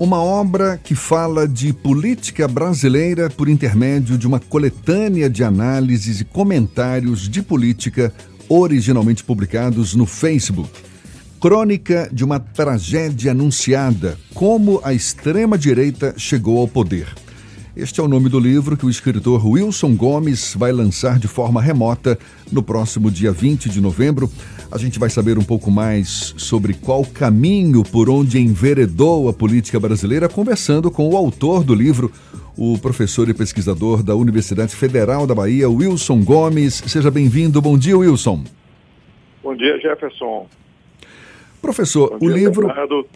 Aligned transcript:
Uma 0.00 0.22
obra 0.22 0.78
que 0.78 0.94
fala 0.94 1.48
de 1.48 1.72
política 1.72 2.46
brasileira 2.46 3.28
por 3.28 3.48
intermédio 3.48 4.16
de 4.16 4.28
uma 4.28 4.38
coletânea 4.38 5.28
de 5.28 5.42
análises 5.42 6.20
e 6.20 6.24
comentários 6.24 7.28
de 7.28 7.42
política 7.42 8.14
originalmente 8.48 9.24
publicados 9.24 9.96
no 9.96 10.06
Facebook. 10.06 10.70
Crônica 11.40 12.08
de 12.12 12.24
uma 12.24 12.38
tragédia 12.38 13.32
anunciada: 13.32 14.16
como 14.32 14.80
a 14.84 14.94
extrema-direita 14.94 16.14
chegou 16.16 16.60
ao 16.60 16.68
poder. 16.68 17.08
Este 17.78 18.00
é 18.00 18.02
o 18.02 18.08
nome 18.08 18.28
do 18.28 18.40
livro 18.40 18.76
que 18.76 18.84
o 18.84 18.90
escritor 18.90 19.46
Wilson 19.46 19.94
Gomes 19.94 20.52
vai 20.56 20.72
lançar 20.72 21.16
de 21.16 21.28
forma 21.28 21.62
remota 21.62 22.18
no 22.50 22.60
próximo 22.60 23.08
dia 23.08 23.30
20 23.30 23.68
de 23.68 23.80
novembro. 23.80 24.28
A 24.72 24.76
gente 24.76 24.98
vai 24.98 25.08
saber 25.08 25.38
um 25.38 25.44
pouco 25.44 25.70
mais 25.70 26.34
sobre 26.36 26.74
qual 26.74 27.04
caminho 27.04 27.84
por 27.84 28.10
onde 28.10 28.40
enveredou 28.40 29.28
a 29.28 29.32
política 29.32 29.78
brasileira, 29.78 30.28
conversando 30.28 30.90
com 30.90 31.08
o 31.08 31.16
autor 31.16 31.62
do 31.62 31.72
livro, 31.72 32.10
o 32.56 32.76
professor 32.78 33.28
e 33.28 33.34
pesquisador 33.34 34.02
da 34.02 34.16
Universidade 34.16 34.74
Federal 34.74 35.24
da 35.24 35.34
Bahia, 35.36 35.70
Wilson 35.70 36.24
Gomes. 36.24 36.82
Seja 36.84 37.12
bem-vindo. 37.12 37.62
Bom 37.62 37.78
dia, 37.78 37.96
Wilson. 37.96 38.42
Bom 39.40 39.54
dia, 39.54 39.78
Jefferson. 39.78 40.48
Professor, 41.62 42.18
dia, 42.18 42.28
o 42.28 42.32
livro. 42.32 42.66
Bernardo. 42.66 43.06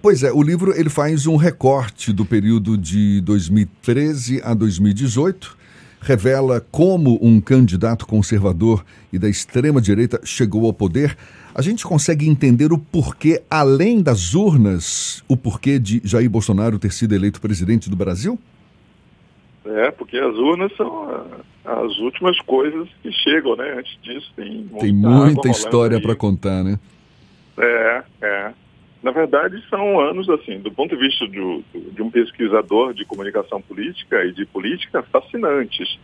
Pois 0.00 0.22
é, 0.22 0.32
o 0.32 0.40
livro 0.42 0.72
ele 0.78 0.88
faz 0.88 1.26
um 1.26 1.34
recorte 1.34 2.12
do 2.12 2.24
período 2.24 2.78
de 2.78 3.20
2013 3.22 4.40
a 4.44 4.54
2018, 4.54 5.58
revela 6.00 6.64
como 6.70 7.18
um 7.20 7.40
candidato 7.40 8.06
conservador 8.06 8.84
e 9.12 9.18
da 9.18 9.28
extrema 9.28 9.80
direita 9.80 10.20
chegou 10.24 10.66
ao 10.66 10.72
poder. 10.72 11.16
A 11.52 11.60
gente 11.62 11.84
consegue 11.84 12.28
entender 12.28 12.72
o 12.72 12.78
porquê, 12.78 13.42
além 13.50 14.00
das 14.00 14.34
urnas, 14.34 15.24
o 15.26 15.36
porquê 15.36 15.80
de 15.80 16.00
Jair 16.04 16.30
Bolsonaro 16.30 16.78
ter 16.78 16.92
sido 16.92 17.16
eleito 17.16 17.40
presidente 17.40 17.90
do 17.90 17.96
Brasil? 17.96 18.38
É, 19.64 19.90
porque 19.90 20.16
as 20.16 20.34
urnas 20.36 20.72
são 20.76 21.10
ah, 21.64 21.82
as 21.82 21.98
últimas 21.98 22.38
coisas 22.42 22.88
que 23.02 23.10
chegam, 23.10 23.56
né? 23.56 23.74
Antes 23.76 23.98
disso 24.00 24.32
tem 24.36 24.70
tem 24.78 24.92
muita 24.92 25.48
história 25.48 26.00
para 26.00 26.14
contar, 26.14 26.62
né? 26.62 26.78
É, 27.58 28.02
é. 28.22 28.52
Na 29.02 29.12
verdade, 29.12 29.62
são 29.70 30.00
anos, 30.00 30.28
assim, 30.28 30.58
do 30.58 30.72
ponto 30.72 30.96
de 30.96 31.00
vista 31.00 31.26
de, 31.28 31.64
de 31.92 32.02
um 32.02 32.10
pesquisador 32.10 32.92
de 32.92 33.04
comunicação 33.04 33.62
política 33.62 34.24
e 34.24 34.32
de 34.32 34.44
política, 34.46 35.02
fascinantes. 35.02 35.98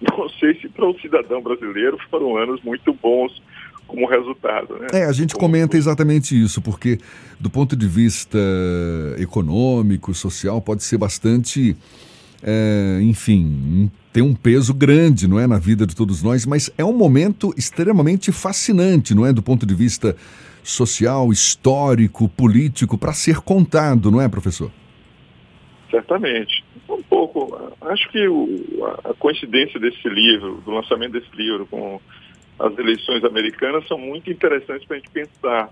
Não 0.00 0.28
sei 0.28 0.54
se 0.60 0.68
para 0.68 0.86
o 0.86 0.98
cidadão 1.00 1.40
brasileiro 1.40 1.96
foram 2.10 2.36
anos 2.36 2.60
muito 2.62 2.92
bons 2.92 3.40
como 3.86 4.08
resultado. 4.08 4.76
Né? 4.78 4.88
É, 4.92 5.04
a 5.04 5.12
gente 5.12 5.34
como... 5.34 5.46
comenta 5.46 5.76
exatamente 5.76 6.40
isso, 6.40 6.60
porque 6.60 6.98
do 7.38 7.48
ponto 7.48 7.76
de 7.76 7.86
vista 7.86 8.38
econômico, 9.18 10.12
social, 10.12 10.60
pode 10.60 10.82
ser 10.82 10.98
bastante, 10.98 11.76
é, 12.42 12.98
enfim, 13.02 13.90
tem 14.12 14.22
um 14.22 14.34
peso 14.34 14.74
grande, 14.74 15.28
não 15.28 15.38
é, 15.38 15.46
na 15.46 15.58
vida 15.58 15.86
de 15.86 15.94
todos 15.94 16.22
nós, 16.22 16.44
mas 16.44 16.70
é 16.76 16.84
um 16.84 16.92
momento 16.92 17.54
extremamente 17.56 18.32
fascinante, 18.32 19.14
não 19.14 19.24
é, 19.24 19.32
do 19.32 19.42
ponto 19.42 19.64
de 19.64 19.74
vista 19.74 20.16
social, 20.62 21.32
histórico, 21.32 22.28
político, 22.28 22.98
para 22.98 23.12
ser 23.12 23.40
contado, 23.40 24.10
não 24.10 24.20
é, 24.20 24.28
professor? 24.28 24.70
Certamente. 25.90 26.64
Um 26.88 27.02
pouco. 27.02 27.72
Acho 27.82 28.08
que 28.10 28.26
o, 28.26 28.48
a 29.04 29.14
coincidência 29.14 29.78
desse 29.78 30.08
livro, 30.08 30.62
do 30.64 30.70
lançamento 30.70 31.12
desse 31.12 31.34
livro 31.36 31.66
com 31.66 32.00
as 32.58 32.78
eleições 32.78 33.24
americanas 33.24 33.86
são 33.88 33.98
muito 33.98 34.30
interessantes 34.30 34.86
para 34.86 34.96
a 34.96 35.00
gente 35.00 35.10
pensar. 35.10 35.70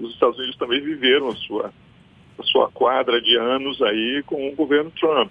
Os 0.00 0.12
Estados 0.12 0.38
Unidos 0.38 0.56
também 0.56 0.80
viveram 0.80 1.28
a 1.28 1.36
sua, 1.36 1.72
a 2.38 2.42
sua 2.42 2.68
quadra 2.70 3.20
de 3.20 3.36
anos 3.36 3.80
aí 3.82 4.22
com 4.26 4.48
o 4.48 4.54
governo 4.54 4.90
Trump. 4.90 5.30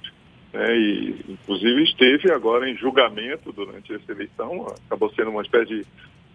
Né? 0.53 0.77
E, 0.77 1.15
inclusive, 1.29 1.83
esteve 1.83 2.31
agora 2.31 2.69
em 2.69 2.75
julgamento 2.75 3.51
durante 3.51 3.93
essa 3.93 4.11
eleição, 4.11 4.67
acabou 4.85 5.11
sendo 5.13 5.31
uma 5.31 5.41
espécie 5.41 5.79
de 5.79 5.85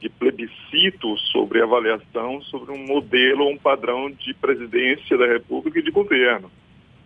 de 0.00 0.08
plebiscito 0.08 1.16
sobre 1.32 1.62
avaliação 1.62 2.40
sobre 2.42 2.70
um 2.70 2.86
modelo, 2.86 3.48
um 3.48 3.56
padrão 3.56 4.10
de 4.10 4.34
presidência 4.34 5.16
da 5.16 5.26
República 5.26 5.78
e 5.78 5.82
de 5.82 5.90
governo. 5.90 6.50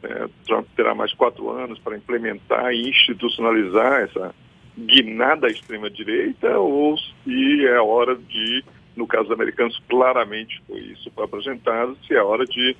É, 0.02 0.28
Trump 0.46 0.66
terá 0.74 0.94
mais 0.94 1.12
quatro 1.12 1.50
anos 1.50 1.78
para 1.78 1.96
implementar 1.96 2.72
e 2.72 2.88
institucionalizar 2.88 4.02
essa 4.02 4.34
guinada 4.76 5.46
à 5.46 5.50
extrema-direita 5.50 6.58
ou 6.58 6.96
se 6.98 7.66
é 7.66 7.80
hora 7.80 8.16
de, 8.16 8.64
no 8.96 9.06
caso 9.06 9.24
dos 9.24 9.34
americanos, 9.34 9.80
claramente 9.88 10.60
foi 10.66 10.80
isso 10.80 11.10
foi 11.14 11.24
apresentado, 11.24 11.96
se 12.06 12.14
é 12.14 12.22
hora 12.22 12.46
de, 12.46 12.76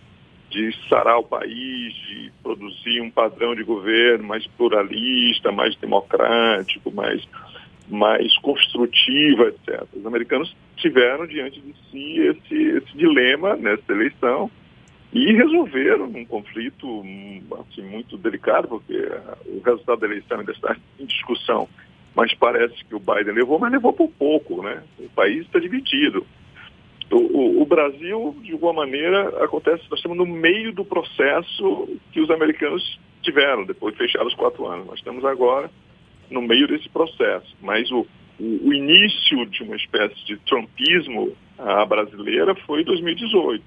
de 0.51 0.75
sarar 0.89 1.19
o 1.19 1.25
país, 1.25 1.95
de 1.95 2.33
produzir 2.43 3.01
um 3.01 3.11
padrão 3.11 3.55
de 3.55 3.63
governo 3.63 4.25
mais 4.25 4.47
pluralista, 4.49 5.53
mais 5.53 5.77
democrático, 5.77 6.91
mais 6.93 7.27
mais 7.89 8.37
construtiva, 8.39 9.49
etc. 9.49 9.83
Os 9.93 10.07
americanos 10.07 10.55
tiveram 10.77 11.27
diante 11.27 11.61
de 11.61 11.75
si 11.91 12.21
esse, 12.21 12.55
esse 12.55 12.97
dilema 12.97 13.57
nessa 13.57 13.93
eleição 13.93 14.49
e 15.13 15.33
resolveram 15.33 16.05
um 16.05 16.25
conflito 16.25 17.03
assim, 17.59 17.83
muito 17.83 18.17
delicado, 18.17 18.69
porque 18.69 18.97
o 19.47 19.61
resultado 19.61 20.01
da 20.01 20.07
eleição 20.07 20.39
ainda 20.39 20.53
está 20.53 20.77
em 21.01 21.05
discussão, 21.05 21.69
mas 22.15 22.33
parece 22.35 22.85
que 22.85 22.95
o 22.95 23.01
Biden 23.01 23.35
levou, 23.35 23.59
mas 23.59 23.73
levou 23.73 23.93
por 23.93 24.09
pouco, 24.09 24.63
né? 24.63 24.83
O 24.99 25.09
país 25.09 25.45
está 25.45 25.59
dividido. 25.59 26.25
O, 27.11 27.63
o, 27.63 27.67
Brasil, 27.67 28.37
de 28.43 28.53
alguma 28.53 28.73
maneira, 28.73 29.45
acontece, 29.45 29.83
nós 29.91 29.99
estamos 29.99 30.17
no 30.17 30.27
meio 30.27 30.73
do 30.73 30.85
processo 30.85 31.89
que 32.13 32.21
os 32.21 32.31
americanos 32.31 33.01
tiveram, 33.21 33.65
depois 33.65 33.95
de 33.95 33.99
fechar 33.99 34.25
os 34.25 34.35
quatro 34.35 34.67
anos. 34.67 34.87
Nós 34.87 34.99
estamos 34.99 35.25
agora 35.25 35.71
no 36.31 36.41
meio 36.41 36.69
desse 36.69 36.89
processo. 36.89 37.57
Mas 37.61 37.91
o, 37.91 38.07
o, 38.39 38.73
início 38.73 39.45
de 39.47 39.63
uma 39.65 39.75
espécie 39.77 40.25
de 40.25 40.37
trumpismo 40.39 41.37
a 41.59 41.85
brasileira 41.85 42.55
foi 42.55 42.83
em 42.83 42.85
2018. 42.85 43.65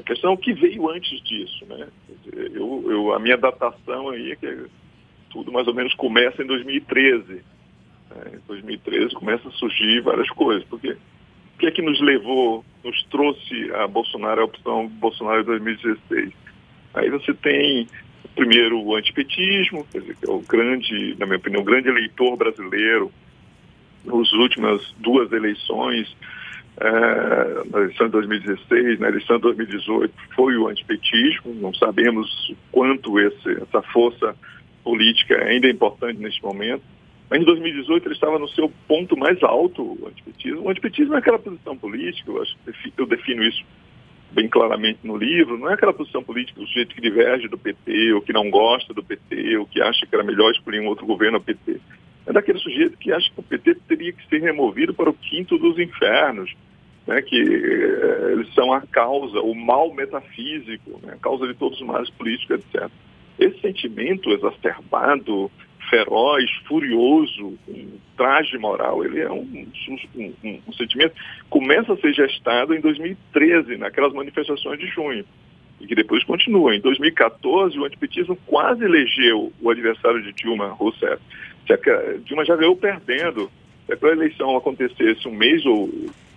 A 0.00 0.02
questão 0.02 0.32
é 0.32 0.34
o 0.34 0.38
que 0.38 0.52
veio 0.52 0.90
antes 0.90 1.22
disso, 1.22 1.64
né? 1.66 1.88
Eu, 2.34 2.84
eu, 2.90 3.14
a 3.14 3.20
minha 3.20 3.36
datação 3.36 4.10
aí 4.10 4.32
é 4.32 4.36
que 4.36 4.66
tudo 5.30 5.52
mais 5.52 5.68
ou 5.68 5.74
menos 5.74 5.94
começa 5.94 6.42
em 6.42 6.46
2013. 6.46 7.34
Né? 7.34 7.42
Em 8.34 8.46
2013 8.48 9.14
começa 9.14 9.48
a 9.48 9.52
surgir 9.52 10.00
várias 10.00 10.28
coisas. 10.30 10.64
Porque 10.64 10.96
o 11.54 11.58
que 11.58 11.66
é 11.66 11.70
que 11.70 11.82
nos 11.82 12.00
levou, 12.00 12.64
nos 12.84 13.02
trouxe 13.04 13.70
a 13.74 13.86
Bolsonaro, 13.86 14.42
a 14.42 14.44
opção 14.44 14.88
Bolsonaro 14.88 15.42
em 15.42 15.44
2016? 15.44 16.32
Aí 16.94 17.10
você 17.10 17.32
tem 17.34 17.86
primeiro 18.34 18.80
o 18.80 18.96
antipetismo, 18.96 19.86
quer 19.92 20.00
dizer, 20.00 20.16
que 20.16 20.28
é 20.28 20.32
o 20.32 20.40
grande, 20.40 21.16
na 21.18 21.26
minha 21.26 21.38
opinião, 21.38 21.62
o 21.62 21.64
grande 21.64 21.88
eleitor 21.88 22.36
brasileiro 22.36 23.12
nas 24.04 24.32
últimas 24.32 24.82
duas 24.98 25.30
eleições, 25.32 26.16
é, 26.80 27.70
na 27.70 27.80
eleição 27.80 28.06
de 28.06 28.12
2016, 28.12 28.98
na 28.98 29.08
eleição 29.08 29.36
de 29.36 29.42
2018, 29.42 30.14
foi 30.34 30.56
o 30.56 30.68
antipetismo. 30.68 31.54
Não 31.54 31.72
sabemos 31.74 32.52
quanto 32.70 33.20
esse, 33.20 33.50
essa 33.62 33.82
força 33.82 34.34
política 34.82 35.36
ainda 35.44 35.68
é 35.68 35.70
importante 35.70 36.18
neste 36.18 36.42
momento. 36.42 36.82
Mas 37.32 37.40
em 37.40 37.44
2018 37.46 38.08
ele 38.08 38.14
estava 38.14 38.38
no 38.38 38.46
seu 38.48 38.70
ponto 38.86 39.16
mais 39.16 39.42
alto, 39.42 39.82
o 39.82 40.06
antipetismo. 40.06 40.66
O 40.66 40.68
antipetismo 40.68 41.14
é 41.14 41.18
aquela 41.18 41.38
posição 41.38 41.74
política, 41.74 42.30
eu, 42.30 42.42
acho, 42.42 42.54
eu 42.94 43.06
defino 43.06 43.42
isso 43.42 43.64
bem 44.32 44.46
claramente 44.46 44.98
no 45.02 45.16
livro, 45.16 45.56
não 45.56 45.70
é 45.70 45.72
aquela 45.72 45.94
posição 45.94 46.22
política 46.22 46.60
do 46.60 46.66
sujeito 46.66 46.94
que 46.94 47.00
diverge 47.00 47.48
do 47.48 47.56
PT, 47.56 48.12
ou 48.12 48.20
que 48.20 48.34
não 48.34 48.50
gosta 48.50 48.92
do 48.92 49.02
PT, 49.02 49.56
ou 49.56 49.64
que 49.64 49.80
acha 49.80 50.06
que 50.06 50.14
era 50.14 50.22
melhor 50.22 50.50
escolher 50.50 50.82
um 50.82 50.88
outro 50.88 51.06
governo 51.06 51.38
ao 51.38 51.42
PT. 51.42 51.80
É 52.26 52.32
daquele 52.34 52.58
sujeito 52.58 52.98
que 52.98 53.10
acha 53.10 53.30
que 53.30 53.40
o 53.40 53.42
PT 53.42 53.76
teria 53.88 54.12
que 54.12 54.28
ser 54.28 54.42
removido 54.42 54.92
para 54.92 55.08
o 55.08 55.14
quinto 55.14 55.56
dos 55.56 55.78
infernos, 55.78 56.54
né, 57.06 57.22
que 57.22 57.40
eh, 57.40 58.32
eles 58.32 58.52
são 58.52 58.74
a 58.74 58.82
causa, 58.82 59.40
o 59.40 59.54
mal 59.54 59.90
metafísico, 59.94 61.00
né, 61.02 61.14
a 61.14 61.16
causa 61.16 61.46
de 61.46 61.54
todos 61.54 61.80
os 61.80 61.86
males 61.86 62.10
políticos, 62.10 62.58
etc. 62.58 62.90
Esse 63.38 63.58
sentimento 63.62 64.30
exacerbado, 64.30 65.50
feroz, 65.88 66.50
furioso, 66.66 67.58
um 67.68 67.98
traje 68.16 68.56
moral, 68.58 69.04
ele 69.04 69.20
é 69.20 69.30
um, 69.30 69.66
um, 70.16 70.34
um, 70.44 70.60
um 70.66 70.72
sentimento 70.72 71.14
começa 71.50 71.92
a 71.92 71.96
ser 71.96 72.14
gestado 72.14 72.74
em 72.74 72.80
2013, 72.80 73.76
naquelas 73.76 74.12
manifestações 74.12 74.78
de 74.78 74.86
junho, 74.86 75.24
e 75.80 75.86
que 75.86 75.94
depois 75.94 76.24
continua. 76.24 76.74
Em 76.74 76.80
2014, 76.80 77.78
o 77.78 77.84
antipetismo 77.84 78.36
quase 78.46 78.84
elegeu 78.84 79.52
o 79.60 79.70
adversário 79.70 80.22
de 80.22 80.32
Dilma 80.32 80.68
Rousseff. 80.68 81.20
Dilma 82.24 82.44
já 82.44 82.56
ganhou 82.56 82.76
perdendo. 82.76 83.50
Se 83.86 83.92
aquela 83.92 84.12
eleição 84.12 84.56
acontecesse 84.56 85.26
um 85.26 85.34
mês 85.34 85.66
ou 85.66 85.90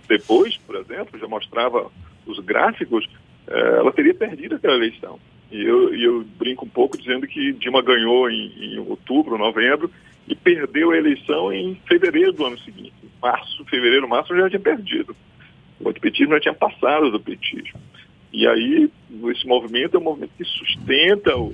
depois, 0.08 0.56
por 0.58 0.76
exemplo, 0.76 1.18
já 1.18 1.26
mostrava 1.26 1.90
os 2.26 2.38
gráficos, 2.40 3.08
eh, 3.46 3.76
ela 3.78 3.92
teria 3.92 4.14
perdido 4.14 4.56
aquela 4.56 4.74
eleição. 4.74 5.18
E 5.50 5.62
eu, 5.62 5.94
eu 5.94 6.24
brinco 6.38 6.64
um 6.64 6.68
pouco 6.68 6.98
dizendo 6.98 7.26
que 7.26 7.52
Dilma 7.52 7.82
ganhou 7.82 8.28
em, 8.30 8.52
em, 8.58 8.78
outubro, 8.78 9.38
novembro, 9.38 9.90
e 10.26 10.34
perdeu 10.34 10.90
a 10.90 10.96
eleição 10.96 11.52
em 11.52 11.76
fevereiro 11.86 12.32
do 12.32 12.46
ano 12.46 12.58
seguinte. 12.58 12.94
Março, 13.22 13.64
fevereiro, 13.66 14.08
março 14.08 14.36
já 14.36 14.48
tinha 14.48 14.60
perdido. 14.60 15.14
O 15.80 15.88
antipetismo 15.88 16.34
já 16.34 16.40
tinha 16.40 16.54
passado 16.54 17.10
do 17.10 17.20
petismo. 17.20 17.78
E 18.32 18.46
aí, 18.46 18.90
esse 19.30 19.46
movimento 19.46 19.96
é 19.96 20.00
um 20.00 20.04
movimento 20.04 20.32
que 20.36 20.44
sustenta 20.44 21.36
o, 21.36 21.52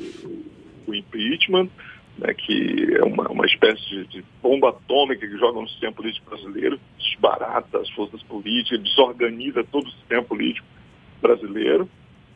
o 0.87 0.95
impeachment, 0.95 1.69
né, 2.19 2.35
que 2.35 2.97
é 2.99 3.05
uma, 3.05 3.29
uma 3.29 3.47
espécie 3.47 3.83
de, 3.89 4.07
de, 4.07 4.25
bomba 4.43 4.71
atômica 4.71 5.27
que 5.27 5.39
joga 5.39 5.61
no 5.61 5.69
sistema 5.69 5.93
político 5.93 6.29
brasileiro, 6.29 6.81
desbarata 6.99 7.79
as 7.79 7.89
forças 7.91 8.23
políticas, 8.23 8.83
desorganiza 8.83 9.65
todo 9.65 9.87
o 9.87 9.93
sistema 9.93 10.23
político 10.23 10.67
brasileiro. 11.21 11.89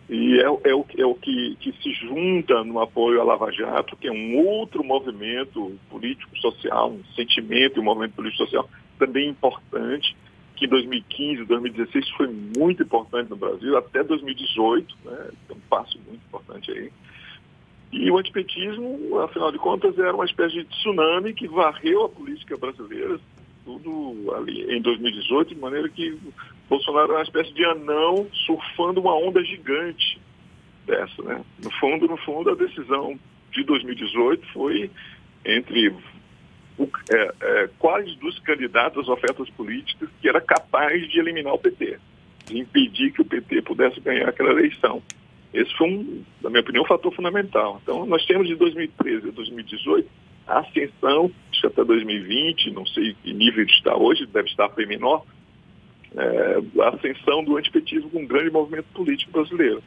E 0.09 0.39
é, 0.41 0.45
é, 0.45 0.75
o, 0.75 0.87
é 0.97 1.05
o 1.05 1.15
que, 1.15 1.57
que 1.59 1.73
se 1.83 1.93
junta 1.93 2.63
no 2.63 2.81
apoio 2.81 3.21
à 3.21 3.25
Lava 3.25 3.51
Jato, 3.51 3.97
que 3.97 4.07
é 4.07 4.13
um 4.13 4.39
outro 4.39 4.85
movimento 4.85 5.77
político-social, 5.91 6.93
um 6.93 7.05
sentimento 7.17 7.77
e 7.77 7.81
um 7.81 7.85
movimento 7.85 8.15
político-social 8.15 8.69
também 8.99 9.29
importante, 9.29 10.17
que 10.55 10.67
em 10.67 10.69
2015, 10.69 11.45
2016 11.45 12.09
foi 12.11 12.29
muito 12.57 12.85
importante 12.85 13.29
no 13.29 13.37
Brasil, 13.37 13.77
até 13.77 14.03
2018, 14.03 14.97
né, 15.05 15.31
um 15.51 15.61
passo 15.69 15.99
muito 16.07 16.23
importante 16.25 16.71
aí. 16.71 16.91
E 17.93 18.11
o 18.11 18.19
antipetismo, 18.19 19.19
afinal 19.21 19.51
de 19.51 19.59
contas, 19.59 19.99
era 19.99 20.15
uma 20.15 20.25
espécie 20.25 20.55
de 20.55 20.65
tsunami 20.65 21.35
que 21.35 21.49
varreu 21.49 22.05
a 22.05 22.09
política 22.09 22.57
brasileira, 22.57 23.19
tudo 23.67 24.33
ali 24.37 24.63
em 24.75 24.81
2018, 24.81 25.55
de 25.55 25.61
maneira 25.61 25.89
que 25.89 26.17
Bolsonaro 26.71 27.11
era 27.11 27.19
uma 27.19 27.25
espécie 27.25 27.53
de 27.53 27.65
anão 27.65 28.27
surfando 28.47 29.01
uma 29.01 29.15
onda 29.15 29.45
gigante 29.45 30.19
dessa, 30.87 31.21
né? 31.23 31.45
No 31.63 31.71
fundo, 31.73 32.07
no 32.07 32.17
fundo, 32.19 32.51
a 32.51 32.55
decisão 32.55 33.19
de 33.51 33.65
2018 33.65 34.47
foi 34.53 34.89
entre 35.45 35.89
o, 36.79 36.89
é, 37.11 37.35
é, 37.41 37.71
quais 37.79 38.15
dos 38.17 38.39
candidatos 38.39 39.03
às 39.03 39.09
ofertas 39.09 39.51
políticas 39.51 40.09
que 40.21 40.29
era 40.29 40.41
capaz 40.41 41.09
de 41.09 41.19
eliminar 41.19 41.53
o 41.53 41.59
PT, 41.59 41.99
de 42.47 42.59
impedir 42.59 43.13
que 43.13 43.23
o 43.23 43.25
PT 43.25 43.63
pudesse 43.63 44.01
ganhar 44.01 44.29
aquela 44.29 44.51
eleição. 44.51 45.03
Esse 45.53 45.75
foi, 45.77 45.89
um, 45.89 46.23
na 46.43 46.51
minha 46.51 46.61
opinião, 46.61 46.85
um 46.85 46.87
fator 46.87 47.13
fundamental. 47.15 47.81
Então, 47.83 48.07
nós 48.07 48.25
temos 48.27 48.47
de 48.47 48.55
2013 48.55 49.29
a 49.29 49.33
2018 49.33 50.09
a 50.47 50.61
ascensão, 50.61 51.31
acho 51.51 51.61
que 51.61 51.67
até 51.67 51.85
2020, 51.85 52.71
não 52.71 52.87
sei 52.87 53.15
que 53.23 53.33
nível 53.33 53.65
está 53.65 53.97
hoje, 53.97 54.27
deve 54.27 54.49
estar 54.49 54.69
bem 54.69 54.87
menor, 54.87 55.25
é, 56.17 56.63
a 56.83 56.89
ascensão 56.91 57.45
do 57.45 57.57
antipetismo 57.57 58.09
com 58.11 58.21
um 58.21 58.27
grande 58.27 58.51
movimento 58.51 58.87
político 58.95 59.33
brasileiro. 59.33 59.83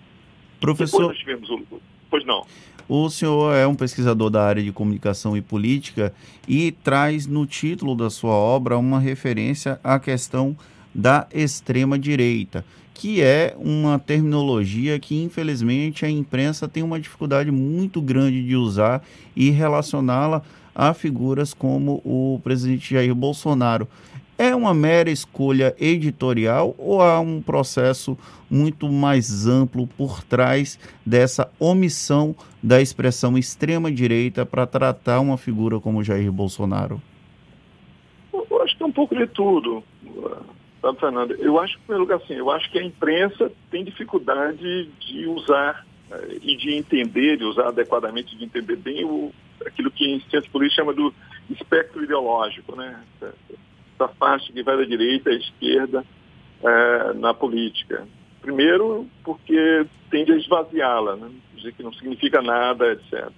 Professor... 0.60 0.98
Depois 0.98 1.08
nós 1.08 1.18
tivemos 1.18 1.50
o... 1.50 1.82
Pois 2.10 2.26
não. 2.26 2.46
O 2.88 3.08
senhor 3.10 3.54
é 3.54 3.68
um 3.68 3.76
pesquisador 3.76 4.32
da 4.32 4.44
área 4.44 4.64
de 4.64 4.72
comunicação 4.72 5.38
e 5.38 5.42
política 5.42 6.12
e 6.48 6.72
traz 6.72 7.28
no 7.28 7.46
título 7.46 7.96
da 7.96 8.10
sua 8.10 8.34
obra 8.34 8.78
uma 8.78 9.00
referência 9.00 9.80
à 9.84 10.00
questão 10.00 10.58
da 10.94 11.28
extrema-direita, 11.34 12.66
que 12.94 13.22
é 13.22 13.56
uma 13.58 13.98
terminologia 13.98 15.00
que, 15.00 15.22
infelizmente, 15.24 16.06
a 16.06 16.10
imprensa 16.10 16.68
tem 16.68 16.84
uma 16.84 17.00
dificuldade 17.00 17.50
muito 17.52 18.02
grande 18.02 18.46
de 18.46 18.56
usar 18.56 19.02
e 19.36 19.50
relacioná-la 19.50 20.42
a 20.76 20.94
figuras 20.94 21.54
como 21.54 22.02
o 22.04 22.40
presidente 22.44 22.94
Jair 22.94 23.14
Bolsonaro. 23.16 23.88
É 24.38 24.56
uma 24.56 24.74
mera 24.74 25.10
escolha 25.12 25.76
editorial 25.78 26.74
ou 26.78 27.02
há 27.02 27.20
um 27.20 27.42
processo 27.42 28.18
muito 28.50 28.90
mais 28.90 29.46
amplo 29.46 29.86
por 29.86 30.24
trás 30.24 30.80
dessa 31.06 31.50
omissão 31.60 32.34
da 32.64 32.82
expressão 32.82 33.38
extrema-direita 33.38 34.46
para 34.46 34.66
tratar 34.66 35.20
uma 35.20 35.38
figura 35.38 35.80
como 35.80 36.04
Jair 36.04 36.32
Bolsonaro? 36.32 37.02
Eu 38.34 38.62
acho 38.62 38.78
que 38.78 38.84
é 38.84 38.86
um 38.86 38.92
pouco 38.92 39.16
de 39.16 39.28
tudo, 39.28 39.84
sabe, 40.82 41.00
Fernando? 41.00 41.32
Eu 41.34 41.60
acho, 41.60 41.76
em 41.78 41.82
primeiro 41.82 42.04
lugar, 42.04 42.18
assim, 42.18 42.36
eu 42.36 42.50
acho 42.52 42.72
que 42.72 42.80
a 42.80 42.84
imprensa 42.84 43.52
tem 43.70 43.84
dificuldade 43.84 44.86
de 44.86 45.28
usar 45.28 45.86
uh, 46.12 46.40
e 46.42 46.56
de 46.56 46.74
entender, 46.76 47.38
de 47.38 47.44
usar 47.44 47.68
adequadamente, 47.68 48.38
de 48.38 48.46
entender 48.46 48.76
bem 48.76 49.06
o, 49.06 49.32
aquilo 49.66 49.92
que 49.92 50.06
em 50.06 50.20
ciência 50.30 50.50
política 50.52 50.82
chama 50.82 50.94
do 50.94 51.14
espectro 51.50 52.04
ideológico, 52.04 52.76
né? 52.76 53.04
essa 53.22 54.08
parte 54.08 54.52
que 54.54 54.64
vai 54.64 54.78
da 54.78 54.84
direita 54.84 55.30
à 55.30 55.34
esquerda 55.34 56.06
é, 56.64 57.14
na 57.14 57.34
política. 57.34 58.08
Primeiro, 58.42 59.08
porque 59.24 59.86
tende 60.10 60.32
a 60.32 60.38
esvaziá-la, 60.38 61.16
né? 61.18 61.30
dizer 61.56 61.74
que 61.74 61.84
não 61.84 61.94
significa 61.94 62.42
nada, 62.42 62.94
etc. 62.94 63.30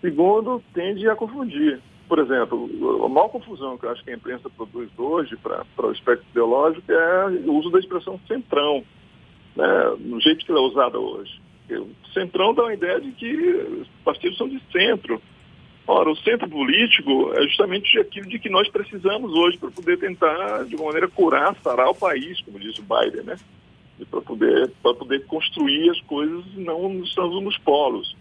Segundo, 0.00 0.62
tende 0.74 1.08
a 1.08 1.16
confundir. 1.16 1.80
Por 2.08 2.18
exemplo, 2.18 2.70
a 3.04 3.08
maior 3.08 3.28
confusão 3.28 3.76
que 3.76 3.84
eu 3.84 3.90
acho 3.90 4.02
que 4.02 4.10
a 4.10 4.14
imprensa 4.14 4.48
produz 4.48 4.88
hoje 4.96 5.36
para 5.36 5.86
o 5.86 5.92
espectro 5.92 6.26
ideológico 6.30 6.90
é 6.90 7.26
o 7.26 7.52
uso 7.52 7.70
da 7.70 7.78
expressão 7.78 8.18
centrão, 8.26 8.82
né? 9.54 9.96
no 10.00 10.20
jeito 10.20 10.44
que 10.44 10.50
ela 10.50 10.60
é 10.60 10.64
usada 10.64 10.98
hoje. 10.98 11.40
O 11.70 12.08
centrão 12.14 12.54
dá 12.54 12.62
uma 12.62 12.72
ideia 12.72 12.98
de 12.98 13.12
que 13.12 13.36
os 13.36 13.88
partidos 14.02 14.38
são 14.38 14.48
de 14.48 14.58
centro, 14.72 15.20
Ora, 15.88 16.10
o 16.10 16.16
centro 16.16 16.46
político 16.46 17.32
é 17.32 17.42
justamente 17.44 17.98
aquilo 17.98 18.28
de 18.28 18.38
que 18.38 18.50
nós 18.50 18.68
precisamos 18.68 19.32
hoje 19.32 19.56
para 19.56 19.70
poder 19.70 19.98
tentar, 19.98 20.66
de 20.66 20.76
uma 20.76 20.84
maneira, 20.84 21.08
curar, 21.08 21.56
sarar 21.62 21.88
o 21.88 21.94
país, 21.94 22.38
como 22.42 22.60
disse 22.60 22.82
o 22.82 22.84
Biden, 22.84 23.22
né? 23.22 23.38
Para 24.10 24.20
poder, 24.20 24.70
poder 24.82 25.24
construir 25.24 25.88
as 25.88 25.98
coisas 26.02 26.44
não 26.56 26.90
nos 26.92 27.56
polos. 27.56 28.14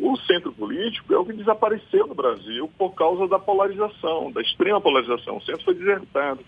O 0.00 0.16
centro 0.18 0.52
político 0.52 1.12
é 1.12 1.18
o 1.18 1.24
que 1.24 1.32
desapareceu 1.32 2.06
no 2.06 2.14
Brasil 2.14 2.70
por 2.78 2.94
causa 2.94 3.28
da 3.28 3.38
polarização, 3.38 4.32
da 4.32 4.40
extrema 4.40 4.80
polarização. 4.80 5.36
O 5.36 5.42
centro 5.42 5.64
foi 5.64 5.74
desertado. 5.74 6.40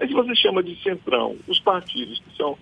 É 0.00 0.06
que 0.06 0.14
você 0.14 0.34
chama 0.34 0.62
de 0.62 0.80
centrão 0.82 1.36
os 1.46 1.60
partidos 1.60 2.18
que 2.18 2.36
são 2.36 2.58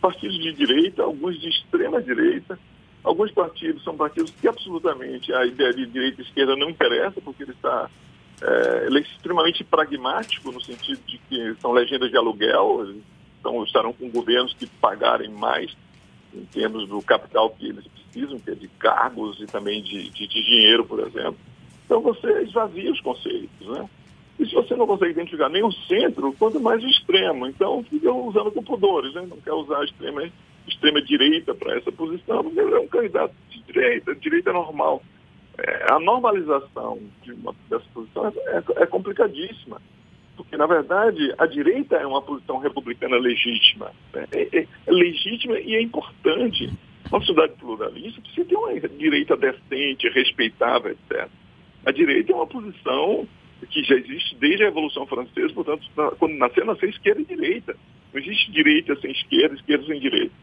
partidos 0.00 0.38
de 0.38 0.52
direita, 0.52 1.02
alguns 1.02 1.40
de 1.40 1.48
extrema 1.48 2.00
direita, 2.00 2.58
Alguns 3.06 3.30
partidos 3.30 3.84
são 3.84 3.96
partidos 3.96 4.32
que 4.32 4.48
absolutamente 4.48 5.32
a 5.32 5.46
ideia 5.46 5.72
de 5.72 5.86
direita 5.86 6.20
e 6.20 6.24
esquerda 6.24 6.56
não 6.56 6.68
interessa, 6.68 7.20
porque 7.20 7.44
ele 7.44 7.52
está 7.52 7.88
é, 8.42 8.86
ele 8.86 8.98
é 8.98 9.00
extremamente 9.00 9.62
pragmático, 9.62 10.50
no 10.50 10.60
sentido 10.60 11.00
de 11.06 11.16
que 11.18 11.54
são 11.60 11.70
legendas 11.70 12.10
de 12.10 12.16
aluguel, 12.16 12.96
então 13.38 13.62
estarão 13.62 13.92
com 13.92 14.10
governos 14.10 14.52
que 14.54 14.66
pagarem 14.66 15.30
mais 15.30 15.72
em 16.36 16.44
termos 16.46 16.88
do 16.88 17.00
capital 17.02 17.50
que 17.50 17.68
eles 17.68 17.86
precisam, 17.86 18.38
que 18.38 18.50
é 18.50 18.54
de 18.54 18.68
cargos 18.68 19.40
e 19.40 19.46
também 19.46 19.82
de, 19.82 20.10
de, 20.10 20.26
de 20.26 20.44
dinheiro, 20.44 20.84
por 20.84 21.00
exemplo. 21.00 21.36
Então 21.84 22.00
você 22.00 22.42
esvazia 22.42 22.92
os 22.92 23.00
conceitos, 23.00 23.68
né? 23.68 23.88
E 24.38 24.46
se 24.46 24.54
você 24.54 24.76
não 24.76 24.86
consegue 24.86 25.12
identificar 25.12 25.48
nem 25.48 25.64
o 25.64 25.72
centro, 25.72 26.34
quanto 26.38 26.60
mais 26.60 26.82
o 26.82 26.88
extremo. 26.88 27.46
Então 27.46 27.82
fica 27.84 28.12
usando 28.12 28.52
computadores, 28.52 29.14
né? 29.14 29.26
Não 29.28 29.38
quer 29.38 29.52
usar 29.52 29.80
a 29.80 29.84
extrema 29.84 30.22
extrema-direita 30.68 31.54
para 31.54 31.76
essa 31.76 31.92
posição, 31.92 32.42
porque 32.42 32.58
ele 32.58 32.74
é 32.74 32.78
um 32.78 32.88
candidato 32.88 33.34
de 33.50 33.62
direita, 33.62 34.14
direita 34.16 34.52
normal. 34.52 35.02
É, 35.58 35.92
a 35.92 35.98
normalização 35.98 36.98
de 37.22 37.32
uma, 37.32 37.54
dessa 37.70 37.84
posição 37.94 38.26
é, 38.26 38.32
é, 38.58 38.82
é, 38.82 38.86
complicadíssima, 38.86 39.80
porque, 40.36 40.56
na 40.56 40.66
verdade, 40.66 41.34
a 41.38 41.46
direita 41.46 41.96
é 41.96 42.06
uma 42.06 42.22
posição 42.22 42.58
republicana 42.58 43.16
legítima. 43.16 43.90
Né? 44.12 44.26
É, 44.32 44.58
é, 44.58 44.66
é, 44.86 44.90
legítima 44.92 45.58
e 45.58 45.74
é 45.74 45.82
importante. 45.82 46.70
Uma 47.10 47.20
sociedade 47.20 47.54
pluralista 47.58 48.20
precisa 48.20 48.46
ter 48.46 48.56
uma 48.56 48.72
direita 48.80 49.36
decente, 49.36 50.08
respeitável, 50.08 50.92
etc. 50.92 51.28
A 51.84 51.92
direita 51.92 52.32
é 52.32 52.34
uma 52.34 52.46
posição 52.46 53.26
que 53.70 53.82
já 53.84 53.94
existe 53.94 54.36
desde 54.36 54.64
a 54.64 54.66
Revolução 54.66 55.06
Francesa, 55.06 55.54
portanto, 55.54 55.88
quando 56.18 56.34
nasceu, 56.34 56.64
nasceu 56.66 56.88
esquerda 56.90 57.22
e 57.22 57.24
direita. 57.24 57.76
Não 58.12 58.20
existe 58.20 58.50
direita 58.50 58.96
sem 59.00 59.12
esquerda, 59.12 59.54
esquerda 59.54 59.86
sem 59.86 60.00
direita. 60.00 60.34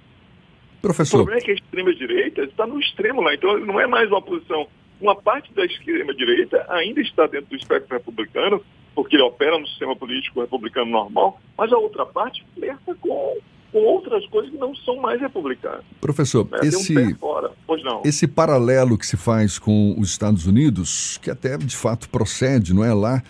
Professor. 0.81 1.21
O 1.21 1.23
problema 1.25 1.41
é 1.41 1.45
que 1.45 1.51
a 1.51 1.53
extrema-direita 1.53 2.43
está 2.43 2.67
no 2.67 2.79
extremo 2.79 3.21
lá, 3.21 3.33
então 3.33 3.57
não 3.59 3.79
é 3.79 3.87
mais 3.87 4.09
uma 4.09 4.21
posição. 4.21 4.67
Uma 4.99 5.15
parte 5.15 5.53
da 5.53 5.65
extrema-direita 5.65 6.65
ainda 6.69 7.01
está 7.01 7.27
dentro 7.27 7.49
do 7.49 7.55
espectro 7.55 7.95
republicano, 7.95 8.63
porque 8.95 9.15
ele 9.15 9.23
opera 9.23 9.57
no 9.57 9.67
sistema 9.67 9.95
político 9.95 10.41
republicano 10.41 10.91
normal, 10.91 11.39
mas 11.57 11.71
a 11.71 11.77
outra 11.77 12.05
parte 12.05 12.45
flerta 12.55 12.95
com, 12.99 13.37
com 13.71 13.79
outras 13.79 14.25
coisas 14.27 14.51
que 14.51 14.57
não 14.57 14.75
são 14.75 14.97
mais 14.97 15.19
republicanas. 15.19 15.83
Professor, 15.99 16.47
né? 16.51 16.59
esse, 16.63 16.97
um 16.97 18.01
esse 18.05 18.27
paralelo 18.27 18.97
que 18.97 19.05
se 19.05 19.17
faz 19.17 19.57
com 19.57 19.95
os 19.97 20.09
Estados 20.09 20.45
Unidos, 20.45 21.17
que 21.21 21.29
até 21.29 21.57
de 21.57 21.75
fato 21.75 22.09
procede, 22.09 22.73
não 22.73 22.83
é 22.83 22.93
lá? 22.93 23.21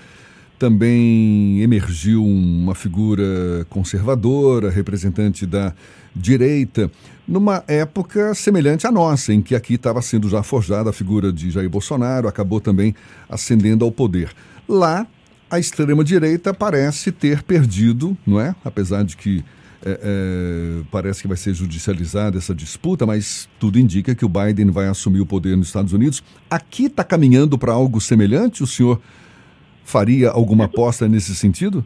também 0.63 1.62
emergiu 1.62 2.24
uma 2.25 2.74
figura 2.74 3.65
conservadora, 3.70 4.70
representante 4.70 5.46
da 5.46 5.74
direita, 6.15 6.89
numa 7.27 7.65
época 7.67 8.34
semelhante 8.34 8.88
à 8.88 8.91
nossa, 8.91 9.34
em 9.34 9.41
que 9.41 9.55
aqui 9.55 9.74
estava 9.74 10.01
sendo 10.01 10.29
já 10.29 10.41
forjada 10.41 10.89
a 10.89 10.93
figura 10.93 11.34
de 11.34 11.51
Jair 11.51 11.70
Bolsonaro, 11.70 12.29
acabou 12.29 12.62
também 12.62 12.96
ascendendo 13.27 13.84
ao 13.84 13.91
poder. 13.91 14.32
Lá, 14.65 15.05
a 15.53 15.60
extrema-direita 15.60 16.51
parece 16.51 17.12
ter 17.12 17.43
perdido, 17.43 18.17
não 18.25 18.41
é? 18.41 18.55
Apesar 18.65 19.03
de 19.03 19.15
que 19.15 19.45
é, 19.86 20.00
é, 20.01 20.83
parece 20.91 21.22
que 21.22 21.27
vai 21.27 21.38
ser 21.38 21.53
judicializada 21.53 22.39
essa 22.39 22.55
disputa, 22.55 23.05
mas 23.05 23.48
tudo 23.60 23.77
indica 23.77 24.15
que 24.15 24.25
o 24.25 24.29
Biden 24.29 24.72
vai 24.72 24.88
assumir 24.88 25.22
o 25.22 25.27
poder 25.27 25.55
nos 25.55 25.67
Estados 25.67 25.93
Unidos. 25.93 26.24
Aqui 26.50 26.86
está 26.86 27.03
caminhando 27.03 27.55
para 27.55 27.72
algo 27.72 28.01
semelhante? 28.01 28.63
O 28.63 28.67
senhor 28.67 29.00
faria 29.83 30.31
alguma 30.31 30.65
aposta 30.65 31.07
nesse 31.07 31.36
sentido? 31.36 31.86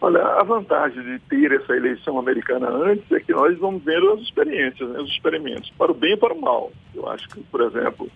Olha, 0.00 0.22
a 0.22 0.42
vantagem 0.42 1.02
de 1.02 1.18
ter 1.28 1.52
essa 1.52 1.76
eleição 1.76 2.18
americana 2.18 2.70
antes 2.70 3.04
é 3.12 3.20
que 3.20 3.32
nós 3.32 3.58
vamos 3.58 3.84
vendo 3.84 4.12
as 4.12 4.20
experiências, 4.20 4.88
né, 4.88 4.98
os 4.98 5.10
experimentos, 5.10 5.70
para 5.76 5.92
o 5.92 5.94
bem 5.94 6.14
e 6.14 6.16
para 6.16 6.32
o 6.32 6.40
mal. 6.40 6.72
Eu 6.94 7.06
acho 7.06 7.28
que, 7.28 7.42
por 7.42 7.60
exemplo, 7.60 8.08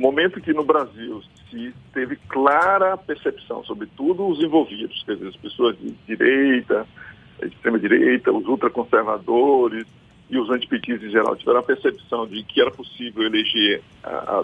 momento 0.00 0.40
que 0.40 0.52
no 0.52 0.64
Brasil 0.64 1.22
se 1.50 1.74
teve 1.92 2.16
clara 2.28 2.96
percepção, 2.96 3.62
sobretudo 3.64 4.26
os 4.26 4.40
envolvidos, 4.40 5.02
quer 5.04 5.14
dizer, 5.14 5.28
as 5.28 5.36
pessoas 5.36 5.78
de 5.78 5.92
direita, 6.06 6.86
extrema-direita, 7.42 8.32
os 8.32 8.46
ultraconservadores 8.46 9.86
e 10.28 10.38
os 10.38 10.48
antipetistas 10.48 11.08
em 11.08 11.12
geral 11.12 11.36
tiveram 11.36 11.60
a 11.60 11.62
percepção 11.62 12.26
de 12.26 12.42
que 12.44 12.60
era 12.60 12.70
possível 12.70 13.24
eleger 13.24 13.82
a, 14.02 14.08
a, 14.08 14.40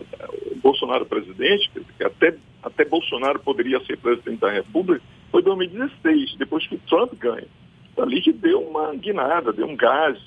o 0.52 0.56
Bolsonaro 0.56 1.06
presidente, 1.06 1.70
que 1.96 2.04
até, 2.04 2.36
até 2.62 2.84
Bolsonaro 2.84 3.38
poderia 3.38 3.80
ser 3.84 3.96
presidente 3.98 4.40
da 4.40 4.50
República, 4.50 5.02
foi 5.30 5.42
2016, 5.42 6.36
depois 6.36 6.66
que 6.66 6.75
o 6.75 6.80
Trump 6.88 7.14
ganha. 7.14 7.46
Então, 7.92 8.04
ali 8.04 8.20
que 8.20 8.32
deu 8.32 8.60
uma 8.60 8.94
guinada, 8.94 9.52
deu 9.52 9.66
um 9.66 9.76
gás, 9.76 10.18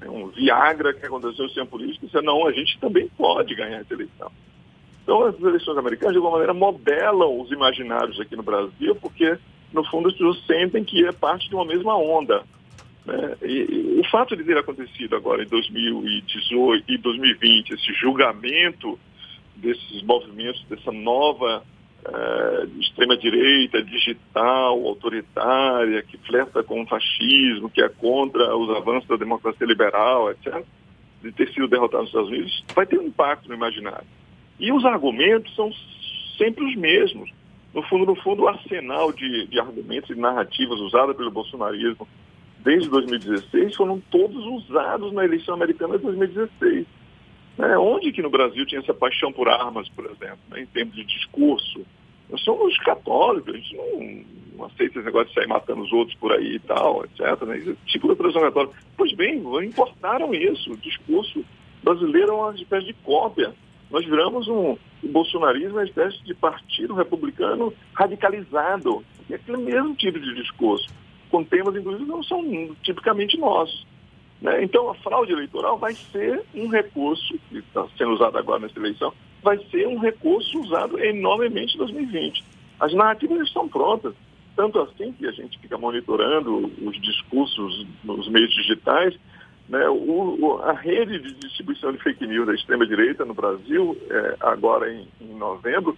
né, 0.00 0.08
um 0.08 0.28
Viagra 0.28 0.92
que 0.92 1.06
aconteceu 1.06 1.48
sem 1.50 1.64
política, 1.64 2.06
disse, 2.06 2.20
não, 2.22 2.46
a 2.46 2.52
gente 2.52 2.78
também 2.80 3.08
pode 3.16 3.54
ganhar 3.54 3.80
essa 3.80 3.94
eleição. 3.94 4.30
Então, 5.04 5.22
as 5.24 5.38
eleições 5.38 5.76
americanas, 5.76 6.14
de 6.14 6.18
alguma 6.18 6.32
maneira, 6.32 6.54
modelam 6.54 7.40
os 7.40 7.52
imaginários 7.52 8.18
aqui 8.18 8.34
no 8.34 8.42
Brasil, 8.42 8.96
porque, 8.96 9.36
no 9.72 9.84
fundo, 9.84 10.08
as 10.08 10.14
pessoas 10.14 10.44
sentem 10.46 10.82
que 10.82 11.06
é 11.06 11.12
parte 11.12 11.46
de 11.48 11.54
uma 11.54 11.66
mesma 11.66 11.94
onda. 11.94 12.42
Né? 13.04 13.36
E, 13.42 13.96
e, 13.96 14.00
o 14.00 14.10
fato 14.10 14.34
de 14.34 14.42
ter 14.42 14.56
acontecido 14.56 15.14
agora 15.14 15.42
em 15.42 15.46
2018 15.46 16.84
e 16.90 16.98
2020, 16.98 17.74
esse 17.74 17.92
julgamento 17.92 18.98
desses 19.56 20.02
movimentos, 20.02 20.64
dessa 20.70 20.90
nova 20.90 21.62
é, 22.06 22.66
extrema-direita, 22.80 23.82
digital, 23.82 24.86
autoritária, 24.86 26.02
que 26.02 26.16
flerta 26.18 26.62
com 26.62 26.82
o 26.82 26.86
fascismo, 26.86 27.68
que 27.68 27.82
é 27.82 27.88
contra 27.90 28.56
os 28.56 28.74
avanços 28.74 29.08
da 29.08 29.16
democracia 29.16 29.66
liberal, 29.66 30.30
etc., 30.30 30.64
de 31.22 31.30
ter 31.32 31.52
sido 31.52 31.68
derrotado 31.68 32.02
nos 32.02 32.10
Estados 32.10 32.30
Unidos, 32.30 32.64
vai 32.74 32.86
ter 32.86 32.98
um 32.98 33.06
impacto 33.06 33.48
no 33.48 33.54
imaginário. 33.54 34.06
E 34.58 34.72
os 34.72 34.84
argumentos 34.84 35.54
são 35.54 35.70
sempre 36.38 36.64
os 36.64 36.76
mesmos. 36.76 37.30
No 37.72 37.82
fundo, 37.82 38.06
no 38.06 38.14
fundo, 38.16 38.42
o 38.42 38.48
arsenal 38.48 39.12
de, 39.12 39.46
de 39.48 39.58
argumentos 39.58 40.10
e 40.10 40.14
narrativas 40.14 40.78
usadas 40.80 41.16
pelo 41.16 41.30
bolsonarismo 41.30 42.06
desde 42.64 42.88
2016 42.88 43.76
foram 43.76 44.00
todos 44.10 44.44
usados 44.46 45.12
na 45.12 45.24
eleição 45.24 45.54
americana 45.54 45.98
de 45.98 46.04
2016. 46.04 46.86
Né? 47.58 47.78
Onde 47.78 48.12
que 48.12 48.22
no 48.22 48.30
Brasil 48.30 48.64
tinha 48.66 48.80
essa 48.80 48.94
paixão 48.94 49.32
por 49.32 49.48
armas, 49.48 49.88
por 49.90 50.06
exemplo, 50.06 50.38
né? 50.50 50.62
em 50.62 50.66
termos 50.66 50.94
de 50.94 51.04
discurso? 51.04 51.84
Nós 52.30 52.40
somos 52.42 52.76
católicos, 52.78 53.54
a 53.54 53.56
gente 53.56 53.76
não, 53.76 54.24
não, 54.56 54.64
aceita 54.64 54.98
esse 54.98 55.04
negócio 55.04 55.28
de 55.28 55.34
sair 55.34 55.46
matando 55.46 55.82
os 55.82 55.92
outros 55.92 56.16
por 56.16 56.32
aí 56.32 56.54
e 56.54 56.58
tal, 56.60 57.04
etc. 57.04 57.42
Né? 57.42 57.76
Tipo 57.86 58.08
de 58.08 58.16
tradição 58.16 58.42
católica. 58.42 58.74
Pois 58.96 59.12
bem, 59.12 59.42
importaram 59.62 60.34
isso. 60.34 60.72
O 60.72 60.76
discurso 60.76 61.44
brasileiro 61.82 62.30
é 62.30 62.34
uma 62.34 62.54
espécie 62.54 62.86
de 62.86 62.94
cópia. 62.94 63.52
Nós 63.94 64.04
viramos 64.06 64.48
um, 64.48 64.76
o 65.04 65.08
bolsonarismo 65.08 65.74
uma 65.76 65.84
espécie 65.84 66.20
de 66.24 66.34
partido 66.34 66.94
republicano 66.94 67.72
radicalizado. 67.94 69.04
E 69.30 69.34
aquele 69.34 69.58
mesmo 69.58 69.94
tipo 69.94 70.18
de 70.18 70.34
discurso, 70.34 70.88
com 71.30 71.44
temas, 71.44 71.76
inclusive, 71.76 72.04
não 72.04 72.20
são 72.24 72.42
tipicamente 72.82 73.38
nossos. 73.38 73.86
Né? 74.42 74.64
Então, 74.64 74.90
a 74.90 74.94
fraude 74.96 75.30
eleitoral 75.30 75.78
vai 75.78 75.94
ser 75.94 76.42
um 76.52 76.66
recurso, 76.66 77.38
que 77.48 77.58
está 77.58 77.86
sendo 77.96 78.14
usado 78.14 78.36
agora 78.36 78.58
nessa 78.58 78.76
eleição, 78.80 79.14
vai 79.40 79.58
ser 79.70 79.86
um 79.86 80.00
recurso 80.00 80.58
usado 80.58 80.98
enormemente 80.98 81.76
em 81.76 81.78
2020. 81.78 82.42
As 82.80 82.92
narrativas 82.92 83.46
estão 83.46 83.68
prontas, 83.68 84.12
tanto 84.56 84.80
assim 84.80 85.12
que 85.12 85.24
a 85.24 85.30
gente 85.30 85.56
fica 85.60 85.78
monitorando 85.78 86.68
os 86.84 87.00
discursos 87.00 87.86
nos 88.02 88.28
meios 88.28 88.52
digitais. 88.56 89.14
Né? 89.68 89.88
O, 89.88 90.60
a 90.62 90.72
rede 90.72 91.18
de 91.18 91.34
distribuição 91.34 91.92
de 91.92 91.98
fake 92.02 92.26
news 92.26 92.46
da 92.46 92.54
extrema-direita 92.54 93.24
no 93.24 93.34
Brasil, 93.34 93.96
é, 94.10 94.36
agora 94.40 94.92
em, 94.92 95.08
em 95.20 95.34
novembro, 95.34 95.96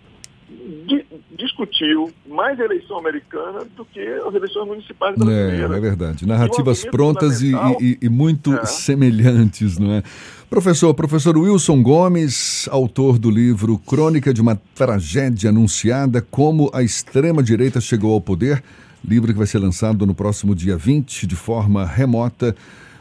di, 0.49 1.05
discutiu 1.37 2.11
mais 2.29 2.59
a 2.61 2.65
eleição 2.65 2.99
americana 2.99 3.67
do 3.77 3.85
que 3.85 4.01
as 4.01 4.35
eleições 4.35 4.69
municipais 4.69 5.17
brasileiras. 5.17 5.71
É, 5.71 5.77
é 5.77 5.81
verdade. 5.81 6.27
Narrativas 6.27 6.85
prontas 6.85 7.43
e, 7.43 7.53
e, 7.81 7.99
e, 8.03 8.09
muito 8.09 8.55
é. 8.55 8.65
semelhantes, 8.65 9.79
não 9.79 9.93
é? 9.93 10.03
Professor, 10.49 10.95
professor 10.95 11.37
Wilson 11.37 11.83
Gomes, 11.83 12.69
autor 12.71 13.19
do 13.19 13.31
livro 13.31 13.79
Crônica 13.79 14.33
de 14.33 14.41
uma 14.41 14.55
Tragédia 14.77 15.51
Anunciada, 15.51 16.23
Como 16.23 16.71
a 16.73 16.85
Extrema-Direita 16.85 17.81
Chegou 17.81 18.15
ao 18.15 18.21
Poder, 18.21 18.63
livro 19.05 19.33
que 19.33 19.39
vai 19.39 19.47
ser 19.47 19.59
lançado 19.59 20.07
no 20.07 20.15
próximo 20.15 20.55
dia 20.55 20.77
20, 20.77 21.27
de 21.27 21.35
forma 21.35 21.85
remota. 21.85 22.55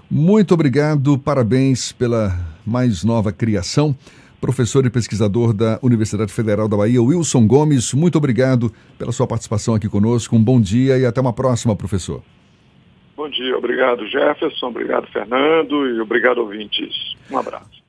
Muito 0.10 0.54
obrigado, 0.54 1.18
parabéns 1.18 1.92
pela 1.92 2.38
mais 2.66 3.04
nova 3.04 3.32
criação 3.32 3.96
professor 4.46 4.86
e 4.86 4.92
pesquisador 4.92 5.54
da 5.54 5.80
Universidade 5.82 6.32
Federal 6.32 6.68
da 6.68 6.78
Bahia, 6.78 7.02
Wilson 7.02 7.48
Gomes. 7.48 7.96
Muito 7.96 8.16
obrigado 8.20 8.72
pela 8.96 9.12
sua 9.12 9.26
participação 9.26 9.74
aqui 9.74 9.90
conosco. 9.90 10.36
Um 10.36 10.44
bom 10.44 10.62
dia 10.62 11.00
e 11.00 11.06
até 11.06 11.20
uma 11.20 11.34
próxima, 11.34 11.76
professor. 11.76 12.22
Bom 13.18 13.28
dia, 13.28 13.58
obrigado 13.58 14.06
Jefferson, 14.08 14.68
obrigado 14.68 15.08
Fernando 15.08 15.88
e 15.88 16.00
obrigado 16.00 16.40
ouvintes. 16.40 17.16
Um 17.32 17.40
abraço. 17.40 17.85